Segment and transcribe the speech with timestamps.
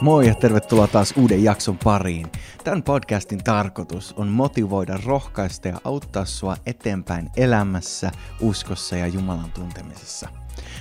[0.00, 2.26] Moi ja tervetuloa taas uuden jakson pariin.
[2.64, 8.10] Tämän podcastin tarkoitus on motivoida, rohkaista ja auttaa sua eteenpäin elämässä,
[8.40, 10.28] uskossa ja Jumalan tuntemisessa.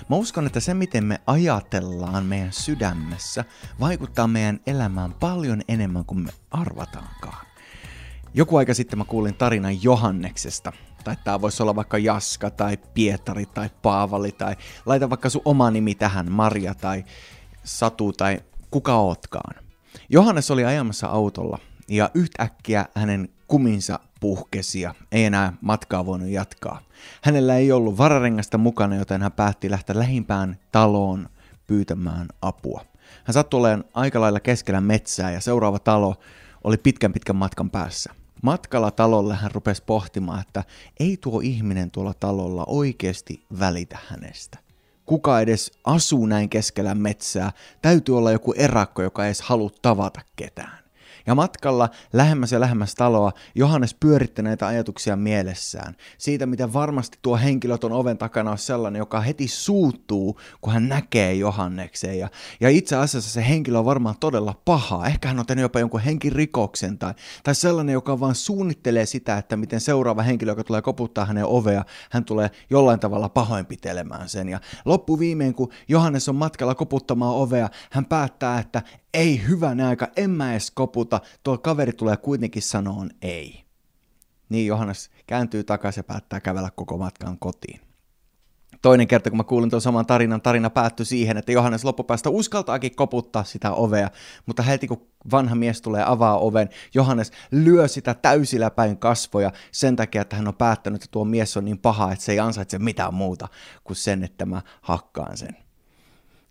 [0.10, 3.46] Mä uskon, että se miten me ajatellaan meidän sydämessä
[3.80, 7.46] vaikuttaa meidän elämään paljon enemmän kuin me arvataankaan.
[8.34, 10.74] Joku aika sitten mä kuulin tarinan Johanneksesta,
[11.04, 15.72] tai tämä voisi olla vaikka Jaska tai Pietari tai Paavali tai laita vaikka sun oma
[15.72, 17.04] nimi tähän, Maria tai
[17.64, 18.40] Satu tai
[18.72, 19.64] kuka ootkaan.
[20.10, 26.82] Johannes oli ajamassa autolla ja yhtäkkiä hänen kuminsa puhkesi ja ei enää matkaa voinut jatkaa.
[27.22, 31.30] Hänellä ei ollut vararengasta mukana, joten hän päätti lähteä lähimpään taloon
[31.68, 32.86] pyytämään apua.
[33.24, 36.16] Hän sattui olemaan aika lailla keskellä metsää ja seuraava talo
[36.64, 38.14] oli pitkän pitkän matkan päässä.
[38.44, 40.64] Matkalla talolle hän rupesi pohtimaan, että
[41.00, 44.64] ei tuo ihminen tuolla talolla oikeasti välitä hänestä
[45.06, 50.22] kuka edes asuu näin keskellä metsää, täytyy olla joku erakko, joka ei edes halua tavata
[50.36, 50.83] ketään.
[51.26, 55.96] Ja matkalla lähemmäs ja lähemmäs taloa Johannes pyöritti näitä ajatuksia mielessään.
[56.18, 60.90] Siitä, miten varmasti tuo henkilö on oven takana on sellainen, joka heti suuttuu, kun hän
[60.90, 62.20] näkee Johannekseen.
[62.20, 65.08] Ja, ja itse asiassa se henkilö on varmaan todella paha.
[65.08, 69.58] Ehkä hän on tehnyt jopa jonkun henkirikoksen tai, tai sellainen, joka vaan suunnittelee sitä, että
[69.58, 74.50] miten seuraava henkilö, joka tulee koputtaa hänen ovea, hän tulee jollain tavalla pahoinpitelemään sen.
[74.50, 78.82] Ja loppuviimein, kun Johannes on matkalla koputtamaan ovea, hän päättää, että
[79.14, 83.64] ei hyvä aika, en mä edes koputa, tuo kaveri tulee kuitenkin sanoon ei.
[84.50, 87.80] Niin Johannes kääntyy takaisin ja päättää kävellä koko matkan kotiin.
[88.82, 92.96] Toinen kerta, kun mä kuulin tuon saman tarinan, tarina päättyi siihen, että Johannes loppupäästä uskaltaakin
[92.96, 94.10] koputtaa sitä ovea,
[94.46, 99.96] mutta heti kun vanha mies tulee avaa oven, Johannes lyö sitä täysillä päin kasvoja sen
[99.96, 102.80] takia, että hän on päättänyt, että tuo mies on niin paha, että se ei ansaitse
[102.80, 103.48] mitään muuta
[103.84, 105.58] kuin sen, että mä hakkaan sen.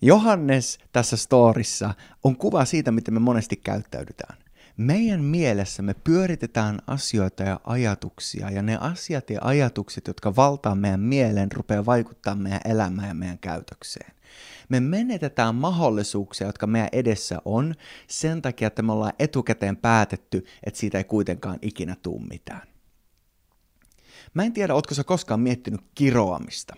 [0.03, 4.39] Johannes tässä storissa on kuva siitä, miten me monesti käyttäydytään.
[4.77, 11.01] Meidän mielessä me pyöritetään asioita ja ajatuksia, ja ne asiat ja ajatukset, jotka valtaa meidän
[11.01, 14.12] mieleen, rupeaa vaikuttaa meidän elämään ja meidän käytökseen.
[14.68, 17.74] Me menetetään mahdollisuuksia, jotka meidän edessä on,
[18.07, 22.62] sen takia, että me ollaan etukäteen päätetty, että siitä ei kuitenkaan ikinä tuu mitään.
[24.35, 26.77] Mä en tiedä, ootko sä koskaan miettinyt kiroamista.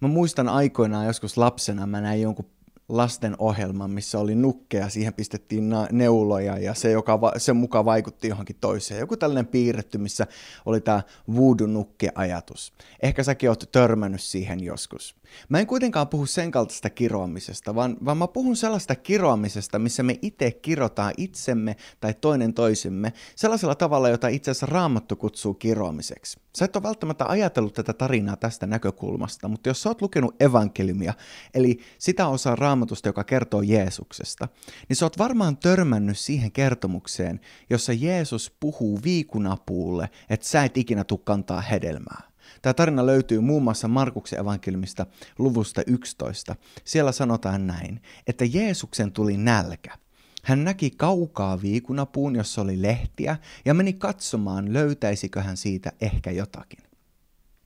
[0.00, 2.50] Mä muistan aikoinaan joskus lapsena, mä näin jonkun
[2.88, 8.28] lasten ohjelman, missä oli nukkeja, siihen pistettiin neuloja ja se, joka va- sen mukaan vaikutti
[8.28, 9.00] johonkin toiseen.
[9.00, 10.26] Joku tällainen piirretty, missä
[10.66, 11.02] oli tämä
[11.34, 12.72] voodoo-nukke-ajatus.
[13.02, 15.16] Ehkä säkin oot törmännyt siihen joskus.
[15.48, 20.18] Mä en kuitenkaan puhu sen kaltaista kiroamisesta, vaan, vaan mä puhun sellaista kiroamisesta, missä me
[20.22, 26.40] itse kirotaan itsemme tai toinen toisemme sellaisella tavalla, jota itse asiassa Raamattu kutsuu kiroamiseksi.
[26.58, 31.14] Sä et ole välttämättä ajatellut tätä tarinaa tästä näkökulmasta, mutta jos sä oot lukenut evankeliumia,
[31.54, 34.48] eli sitä osaa raamatusta, joka kertoo Jeesuksesta,
[34.88, 37.40] niin sä oot varmaan törmännyt siihen kertomukseen,
[37.70, 42.22] jossa Jeesus puhuu viikunapuulle, että sä et ikinä tuu kantaa hedelmää.
[42.62, 45.06] Tämä tarina löytyy muun muassa Markuksen evankeliumista
[45.38, 46.56] luvusta 11.
[46.84, 49.98] Siellä sanotaan näin, että Jeesuksen tuli nälkä.
[50.44, 56.93] Hän näki kaukaa viikunapuun, jossa oli lehtiä, ja meni katsomaan, löytäisikö hän siitä ehkä jotakin.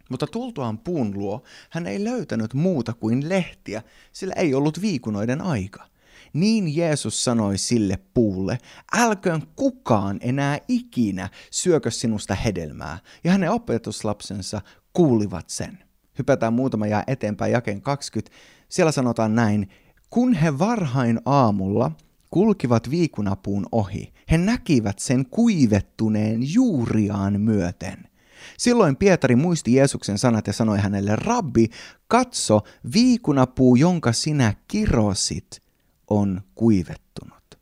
[0.08, 3.82] Mutta tultuaan puun luo, hän ei löytänyt muuta kuin lehtiä,
[4.12, 5.84] sillä ei ollut viikunoiden aika.
[6.32, 8.58] Niin Jeesus sanoi sille puulle,
[8.96, 12.98] älköön kukaan enää ikinä syökö sinusta hedelmää.
[13.24, 14.60] Ja hänen opetuslapsensa
[14.92, 15.78] kuulivat sen.
[16.18, 18.36] Hypätään muutama jää eteenpäin jakeen 20.
[18.68, 19.68] Siellä sanotaan näin,
[20.10, 21.92] kun he varhain aamulla
[22.30, 28.07] kulkivat viikunapuun ohi, he näkivät sen kuivettuneen juuriaan myöten.
[28.58, 31.66] Silloin Pietari muisti Jeesuksen sanat ja sanoi hänelle, Rabbi,
[32.08, 32.60] katso,
[32.94, 35.62] viikunapuu, jonka sinä kirosit,
[36.10, 37.58] on kuivettunut.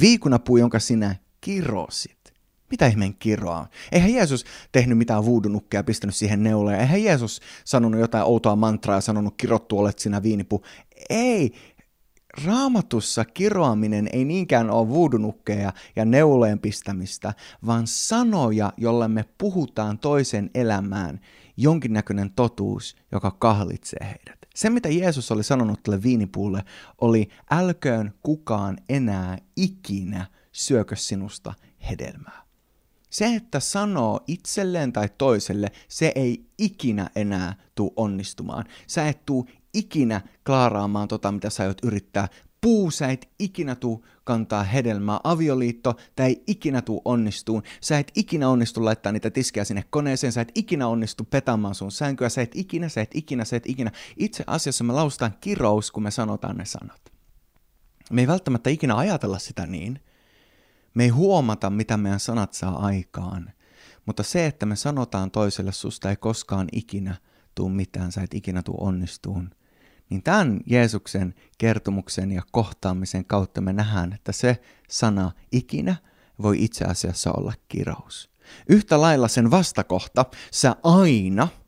[0.00, 2.20] Viikunapuu, jonka sinä kirosit.
[2.70, 3.66] Mitä ihmeen kiroa?
[3.92, 6.80] Eihän Jeesus tehnyt mitään voodoo ja pistänyt siihen neuleen.
[6.80, 10.62] Eihän Jeesus sanonut jotain outoa mantraa ja sanonut kirottu olet sinä viinipu.
[11.10, 11.52] Ei,
[12.44, 17.34] Raamatussa kiroaminen ei niinkään ole vuudunukkeja ja neuleen pistämistä,
[17.66, 21.20] vaan sanoja, jolla me puhutaan toisen elämään,
[21.56, 24.38] jonkinnäköinen totuus, joka kahlitsee heidät.
[24.54, 26.64] Se, mitä Jeesus oli sanonut tälle viinipuulle,
[27.00, 31.54] oli älköön kukaan enää ikinä syökö sinusta
[31.90, 32.42] hedelmää.
[33.10, 38.64] Se, että sanoo itselleen tai toiselle, se ei ikinä enää tuu onnistumaan.
[38.86, 42.28] Sä et tuu ikinä klaaraamaan tota, mitä sä aiot yrittää
[42.60, 45.20] Puu, sä et ikinä tuu kantaa hedelmää.
[45.24, 47.62] Avioliitto, tää ei ikinä tuu onnistuun.
[47.80, 50.32] Sä et ikinä onnistu laittaa niitä tiskejä sinne koneeseen.
[50.32, 52.28] Sä et ikinä onnistu petaamaan sun sänkyä.
[52.28, 53.90] Sä et ikinä, sä et ikinä, sä et ikinä.
[54.16, 57.12] Itse asiassa me laustaan kirous, kun me sanotaan ne sanat.
[58.10, 60.00] Me ei välttämättä ikinä ajatella sitä niin.
[60.94, 63.52] Me ei huomata, mitä meidän sanat saa aikaan.
[64.06, 67.14] Mutta se, että me sanotaan toiselle, susta ei koskaan ikinä
[67.54, 69.50] tuu mitään, sä et ikinä tuu onnistuun,
[70.10, 75.96] niin tämän Jeesuksen kertomuksen ja kohtaamisen kautta me nähdään, että se sana ikinä
[76.42, 78.30] voi itse asiassa olla kirous.
[78.68, 81.48] Yhtä lailla sen vastakohta, sä aina–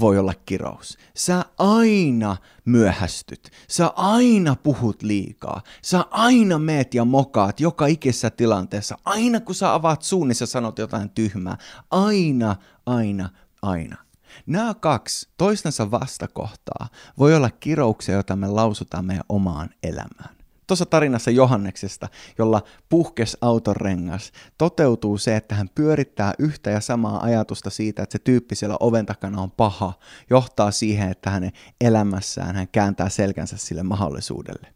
[0.00, 0.98] voi olla kirous.
[1.16, 3.50] Sä aina myöhästyt.
[3.68, 5.62] Sä aina puhut liikaa.
[5.82, 8.98] Sä aina meet ja mokaat joka ikisessä tilanteessa.
[9.04, 11.56] Aina kun sä avaat suun, niin sä sanot jotain tyhmää.
[11.90, 12.56] Aina,
[12.86, 13.28] aina,
[13.62, 14.05] aina.
[14.46, 16.88] Nämä kaksi toistensa vastakohtaa
[17.18, 20.36] voi olla kirouksia, joita me lausutaan meidän omaan elämään
[20.66, 27.70] tuossa tarinassa Johanneksesta, jolla puhkes autonrengas, toteutuu se, että hän pyörittää yhtä ja samaa ajatusta
[27.70, 29.92] siitä, että se tyyppi siellä oven takana on paha,
[30.30, 34.68] johtaa siihen, että hänen elämässään hän kääntää selkänsä sille mahdollisuudelle.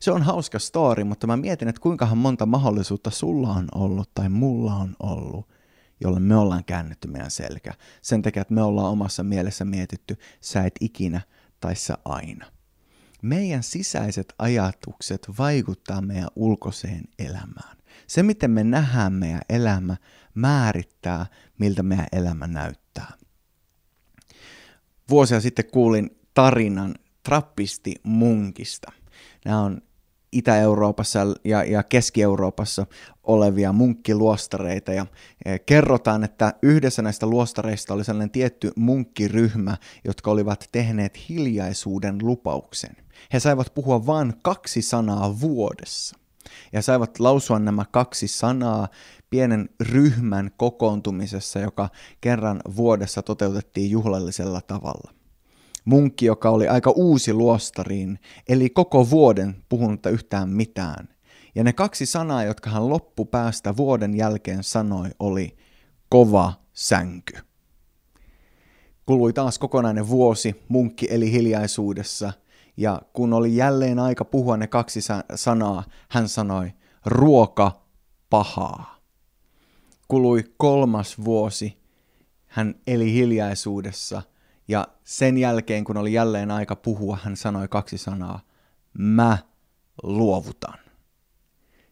[0.00, 4.28] Se on hauska story, mutta mä mietin, että kuinkahan monta mahdollisuutta sulla on ollut tai
[4.28, 5.48] mulla on ollut,
[6.00, 7.74] jolle me ollaan käännetty meidän selkä.
[8.02, 11.20] Sen takia, että me ollaan omassa mielessä mietitty, sä et ikinä
[11.60, 12.46] tai sä aina
[13.22, 17.78] meidän sisäiset ajatukset vaikuttaa meidän ulkoiseen elämään.
[18.06, 19.96] Se, miten me nähdään meidän elämä,
[20.34, 21.26] määrittää,
[21.58, 23.12] miltä meidän elämä näyttää.
[25.10, 28.92] Vuosia sitten kuulin tarinan trappisti munkista.
[29.44, 29.82] Nämä on
[30.32, 32.86] Itä-Euroopassa ja, ja Keski-Euroopassa
[33.22, 34.92] olevia munkkiluostareita.
[34.92, 35.06] Ja
[35.44, 42.96] e, kerrotaan, että yhdessä näistä luostareista oli sellainen tietty munkkiryhmä, jotka olivat tehneet hiljaisuuden lupauksen.
[43.32, 46.16] He saivat puhua vain kaksi sanaa vuodessa.
[46.72, 48.88] Ja saivat lausua nämä kaksi sanaa
[49.30, 51.88] pienen ryhmän kokoontumisessa, joka
[52.20, 55.17] kerran vuodessa toteutettiin juhlallisella tavalla
[55.88, 58.18] munkki, joka oli aika uusi luostariin,
[58.48, 61.08] eli koko vuoden puhunutta yhtään mitään.
[61.54, 65.56] Ja ne kaksi sanaa, jotka hän loppupäästä vuoden jälkeen sanoi, oli
[66.08, 67.38] kova sänky.
[69.06, 72.32] Kului taas kokonainen vuosi, munkki eli hiljaisuudessa,
[72.76, 75.00] ja kun oli jälleen aika puhua ne kaksi
[75.34, 76.72] sanaa, hän sanoi,
[77.06, 77.82] ruoka
[78.30, 78.98] pahaa.
[80.08, 81.78] Kului kolmas vuosi,
[82.46, 84.22] hän eli hiljaisuudessa–
[84.68, 88.40] ja sen jälkeen, kun oli jälleen aika puhua, hän sanoi kaksi sanaa.
[88.98, 89.38] Mä
[90.02, 90.74] luovutan.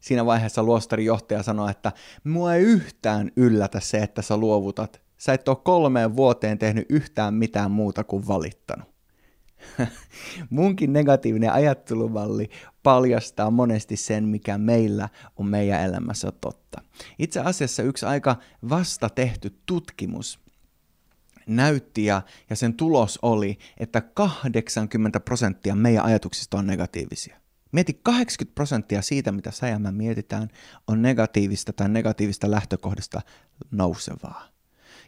[0.01, 1.93] Siinä vaiheessa luostarin johtaja sanoi, että
[2.25, 5.01] mua ei yhtään yllätä se, että sä luovutat.
[5.19, 8.89] Sä et ole kolmeen vuoteen tehnyt yhtään mitään muuta kuin valittanut.
[10.51, 12.51] Munkin negatiivinen ajattelumalli
[12.83, 16.83] paljastaa monesti sen, mikä meillä on meidän elämässä totta.
[17.19, 18.37] Itse asiassa yksi aika
[18.69, 20.46] vasta tehty tutkimus
[21.47, 27.41] näytti ja, ja sen tulos oli, että 80 prosenttia meidän ajatuksista on negatiivisia.
[27.73, 30.49] Mieti 80 prosenttia siitä, mitä sä ja mä mietitään,
[30.87, 33.21] on negatiivista tai negatiivista lähtökohdasta
[33.71, 34.49] nousevaa.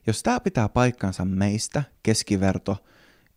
[0.06, 2.76] Jos tämä pitää paikkansa meistä, keskiverto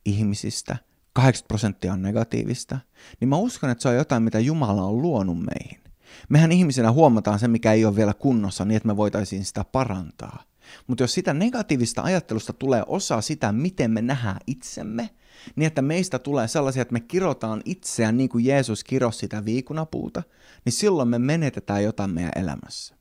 [0.06, 0.77] ihmisistä,
[1.13, 2.80] 80 prosenttia on negatiivista,
[3.19, 5.81] niin mä uskon, että se on jotain, mitä Jumala on luonut meihin.
[6.30, 10.44] Mehän ihmisenä huomataan se, mikä ei ole vielä kunnossa, niin että me voitaisiin sitä parantaa.
[10.88, 15.10] Mutta jos sitä negatiivista ajattelusta tulee osa sitä, miten me nähdään itsemme,
[15.56, 20.24] niin että meistä tulee sellaisia, että me kirotaan itseään niin kuin Jeesus kirosi sitä viikunapuuta,
[20.66, 22.96] niin silloin me menetetään jotain meidän elämässä.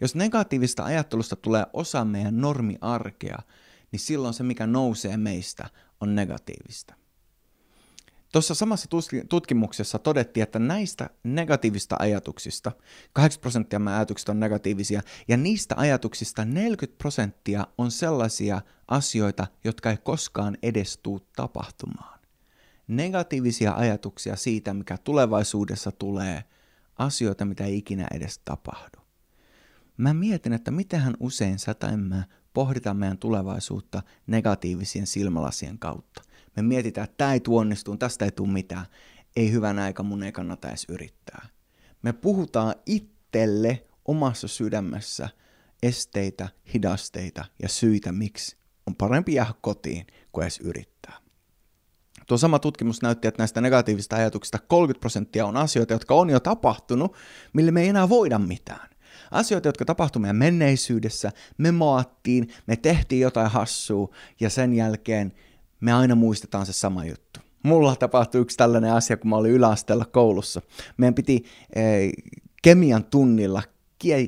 [0.00, 3.38] Jos negatiivista ajattelusta tulee osa meidän normiarkea,
[3.92, 6.94] niin silloin se, mikä nousee meistä, on negatiivista.
[8.34, 8.88] Tuossa samassa
[9.28, 12.72] tutkimuksessa todettiin, että näistä negatiivista ajatuksista,
[13.12, 19.96] 8 prosenttia ajatuksista on negatiivisia, ja niistä ajatuksista 40 prosenttia on sellaisia asioita, jotka ei
[19.96, 22.20] koskaan edes tuu tapahtumaan.
[22.88, 26.44] Negatiivisia ajatuksia siitä, mikä tulevaisuudessa tulee,
[26.98, 28.98] asioita, mitä ei ikinä edes tapahdu.
[29.96, 32.24] Mä mietin, että mitenhän usein sä tai mä
[32.54, 36.22] pohditaan meidän tulevaisuutta negatiivisien silmälasien kautta–
[36.56, 38.86] me mietitään, että tämä ei onnistu, tästä ei tule mitään.
[39.36, 41.48] Ei hyvän aika, mun ei kannata edes yrittää.
[42.02, 45.28] Me puhutaan itselle omassa sydämessä
[45.82, 48.56] esteitä, hidasteita ja syitä, miksi
[48.86, 51.24] on parempi jäädä kotiin kuin edes yrittää.
[52.26, 56.40] Tuo sama tutkimus näytti, että näistä negatiivisista ajatuksista 30 prosenttia on asioita, jotka on jo
[56.40, 57.16] tapahtunut,
[57.52, 58.88] mille me ei enää voida mitään.
[59.30, 65.32] Asioita, jotka tapahtuivat meidän menneisyydessä, me maattiin, me tehtiin jotain hassua ja sen jälkeen
[65.84, 67.40] me aina muistetaan se sama juttu.
[67.62, 70.62] Mulla tapahtui yksi tällainen asia, kun mä olin yläasteella koulussa.
[70.96, 72.12] Meidän piti eh,
[72.62, 73.62] kemian tunnilla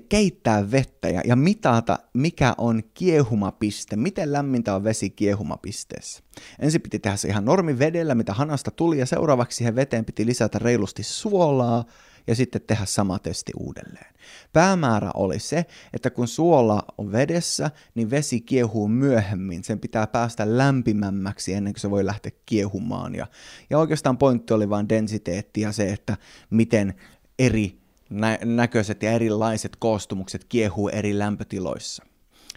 [0.09, 6.23] keittää vettä ja, ja mitata, mikä on kiehumapiste, miten lämmintä on vesi kiehumapisteessä.
[6.59, 10.27] Ensin piti tehdä se ihan normi vedellä, mitä hanasta tuli, ja seuraavaksi siihen veteen piti
[10.27, 11.85] lisätä reilusti suolaa,
[12.27, 14.15] ja sitten tehdä sama testi uudelleen.
[14.53, 19.65] Päämäärä oli se, että kun suola on vedessä, niin vesi kiehuu myöhemmin.
[19.65, 23.15] Sen pitää päästä lämpimämmäksi ennen kuin se voi lähteä kiehumaan.
[23.15, 23.27] Ja,
[23.71, 26.17] ja oikeastaan pointti oli vain densiteetti ja se, että
[26.51, 26.95] miten
[27.39, 27.79] eri
[28.11, 32.05] nä- näköiset ja erilaiset koostumukset kiehuu eri lämpötiloissa.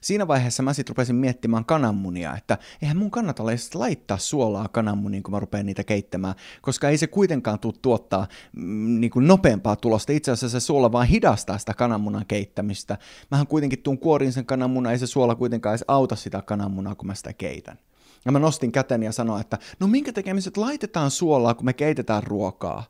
[0.01, 5.32] Siinä vaiheessa mä sitten rupesin miettimään kananmunia, että eihän mun kannata laittaa suolaa kananmuniin, kun
[5.32, 10.13] mä rupean niitä keittämään, koska ei se kuitenkaan tule tuottaa mm, niin kuin nopeampaa tulosta.
[10.13, 12.98] Itse asiassa se suola vaan hidastaa sitä kananmunan keittämistä.
[13.32, 17.08] Mähän kuitenkin tuun kuorin sen kananmunan, ei se suola kuitenkaan edes auta sitä kananmunaa, kun
[17.08, 17.79] mä sitä keitän.
[18.25, 22.24] Ja mä nostin käteni ja sanoin, että no minkä tekemiset laitetaan suolaa, kun me keitetään
[22.24, 22.84] ruokaa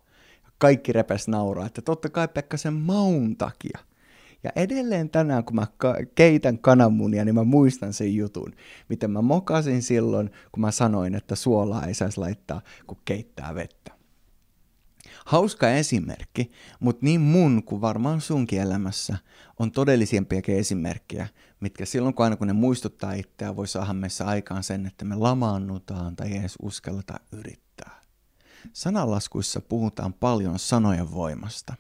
[0.58, 3.80] kaikki repes nauraa, että totta kai Pekka sen maun takia.
[4.44, 5.68] Ja edelleen tänään, kun mä
[6.16, 8.54] keitän kananmunia, niin mä muistan sen jutun,
[8.90, 14.00] miten mä mokasin silloin, kun mä sanoin, että suolaa ei saisi laittaa, kun keittää vettä.
[15.26, 19.18] Hauska esimerkki, mutta niin mun kuin varmaan sunkin elämässä
[19.60, 21.28] on todellisempiakin esimerkkejä,
[21.60, 25.16] mitkä silloin kun aina kun ne muistuttaa itseä, voi saada meissä aikaan sen, että me
[25.16, 28.02] lamaannutaan tai edes uskalleta yrittää.
[28.74, 31.74] Sananlaskuissa puhutaan paljon sanojen voimasta.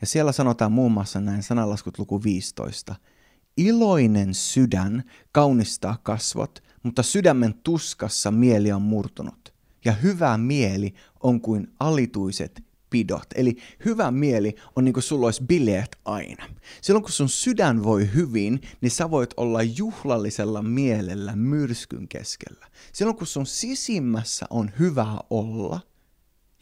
[0.00, 2.94] Ja siellä sanotaan muun muassa näin sananlaskut luku 15.
[3.56, 9.54] Iloinen sydän kaunistaa kasvot, mutta sydämen tuskassa mieli on murtunut.
[9.84, 13.26] Ja hyvä mieli on kuin alituiset pidot.
[13.34, 16.46] Eli hyvä mieli on niin kuin sulla olisi bileet aina.
[16.80, 22.66] Silloin kun sun sydän voi hyvin, niin sä voit olla juhlallisella mielellä myrskyn keskellä.
[22.92, 25.80] Silloin kun sun sisimmässä on hyvä olla–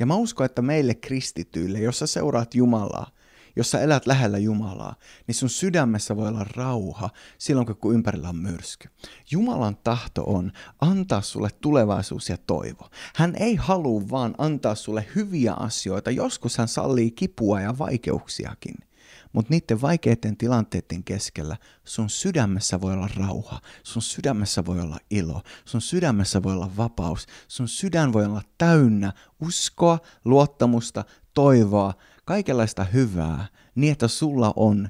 [0.03, 3.11] ja mä uskon, että meille kristityille, jos sä seuraat Jumalaa,
[3.57, 4.95] jos sä elät lähellä Jumalaa,
[5.27, 8.89] niin sun sydämessä voi olla rauha silloin, kun ympärillä on myrsky.
[9.31, 12.91] Jumalan tahto on antaa sulle tulevaisuus ja toivo.
[13.15, 18.75] Hän ei halua vaan antaa sulle hyviä asioita, joskus hän sallii kipua ja vaikeuksiakin–
[19.33, 25.43] mutta niiden vaikeiden tilanteiden keskellä sun sydämessä voi olla rauha, sun sydämessä voi olla ilo,
[25.65, 33.47] sun sydämessä voi olla vapaus, sun sydän voi olla täynnä uskoa, luottamusta, toivoa, kaikenlaista hyvää,
[33.75, 34.89] niin että sulla on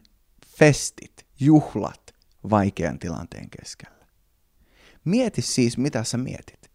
[0.58, 2.14] festit, juhlat
[2.50, 4.06] vaikean tilanteen keskellä.
[5.04, 6.72] Mieti siis, mitä sä mietit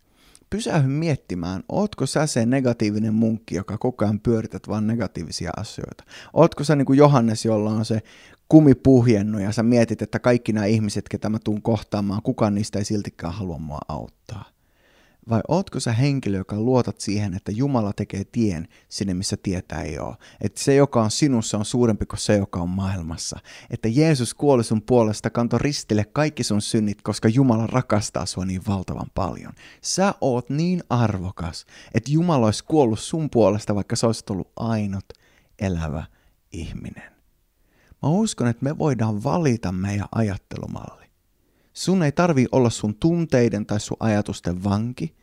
[0.50, 6.04] pysähy miettimään, ootko sä se negatiivinen munkki, joka koko ajan pyörität vain negatiivisia asioita?
[6.34, 8.02] Ootko sä niin kuin Johannes, jolla on se
[8.50, 12.80] kumi puhjennut ja sä mietit, että kaikki nämä ihmiset, ketä mä tuun kohtaamaan, kukaan niistä
[12.80, 14.57] ei siltikään halua mua auttaa?
[15.30, 20.00] Vai ootko sä henkilö, joka luotat siihen, että Jumala tekee tien sinne, missä tietä ei
[20.00, 20.16] ole?
[20.42, 23.40] Että se, joka on sinussa, on suurempi kuin se, joka on maailmassa.
[23.70, 28.62] Että Jeesus kuoli sun puolesta, kantoi ristille kaikki sun synnit, koska Jumala rakastaa sua niin
[28.68, 29.54] valtavan paljon.
[29.82, 35.06] Sä oot niin arvokas, että Jumala olisi kuollut sun puolesta, vaikka sä olisit ollut ainut
[35.60, 36.04] elävä
[36.52, 37.12] ihminen.
[38.04, 41.07] Mä uskon, että me voidaan valita meidän ajattelumalli.
[41.78, 45.16] Sun ei tarvi olla sun tunteiden tai sun ajatusten vanki,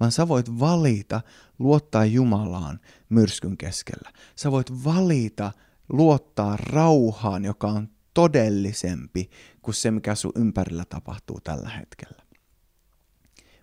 [0.00, 1.20] vaan sä voit valita
[1.58, 4.12] luottaa Jumalaan myrskyn keskellä.
[4.36, 5.52] Sä voit valita
[5.88, 9.30] luottaa rauhaan, joka on todellisempi
[9.62, 12.22] kuin se, mikä sun ympärillä tapahtuu tällä hetkellä.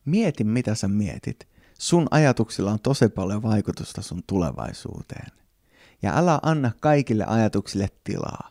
[0.05, 1.47] Mieti, mitä sä mietit.
[1.79, 5.31] Sun ajatuksilla on tosi paljon vaikutusta sun tulevaisuuteen.
[6.01, 8.49] Ja älä anna kaikille ajatuksille tilaa.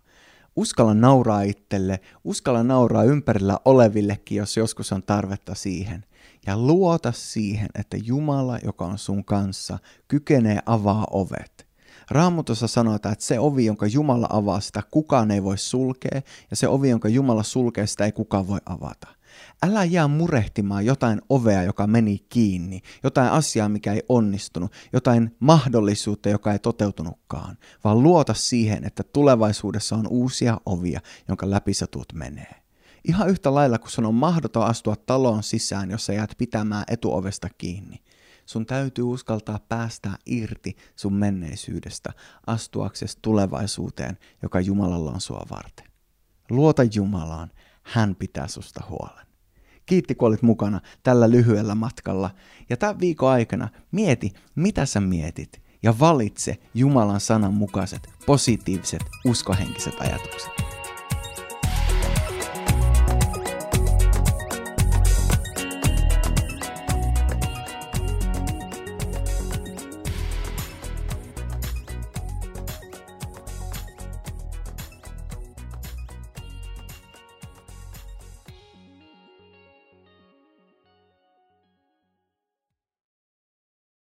[0.57, 6.05] Uskalla nauraa itselle, uskalla nauraa ympärillä olevillekin, jos joskus on tarvetta siihen.
[6.47, 9.78] Ja luota siihen, että Jumala, joka on sun kanssa,
[10.09, 11.69] kykenee avaa ovet.
[12.11, 16.69] Raamutossa sanotaan, että se ovi, jonka Jumala avaa, sitä kukaan ei voi sulkea, ja se
[16.69, 19.18] ovi, jonka Jumala sulkee, sitä ei kukaan voi avata.
[19.62, 26.29] Älä jää murehtimaan jotain ovea, joka meni kiinni, jotain asiaa, mikä ei onnistunut, jotain mahdollisuutta,
[26.29, 32.12] joka ei toteutunutkaan, vaan luota siihen, että tulevaisuudessa on uusia ovia, jonka läpi sä tuut
[32.12, 32.55] menee.
[33.09, 38.03] Ihan yhtä lailla, kun sun on mahdoton astua taloon sisään, jossa jäät pitämään etuovesta kiinni.
[38.47, 42.12] Sun täytyy uskaltaa päästää irti sun menneisyydestä,
[42.47, 45.87] astuaksesi tulevaisuuteen, joka Jumalalla on sua varten.
[46.50, 47.50] Luota Jumalaan,
[47.83, 49.27] hän pitää susta huolen.
[49.88, 52.30] Kiitti, kun olit mukana tällä lyhyellä matkalla.
[52.71, 59.95] Ja tämän viikon aikana mieti, mitä sä mietit, ja valitse Jumalan sanan mukaiset positiiviset uskohenkiset
[60.00, 60.58] ajatukset.